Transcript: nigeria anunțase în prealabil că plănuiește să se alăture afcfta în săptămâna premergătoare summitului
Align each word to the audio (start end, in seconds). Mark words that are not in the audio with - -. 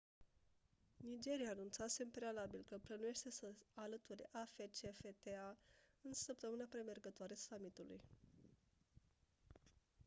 nigeria 0.99 1.49
anunțase 1.51 2.03
în 2.03 2.09
prealabil 2.09 2.63
că 2.69 2.77
plănuiește 2.77 3.31
să 3.31 3.37
se 3.39 3.55
alăture 3.73 4.29
afcfta 4.31 5.57
în 6.01 6.13
săptămâna 6.13 6.65
premergătoare 6.69 7.35
summitului 7.35 8.01